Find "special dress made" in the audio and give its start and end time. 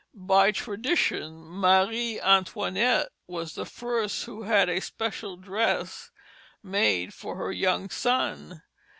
4.81-7.13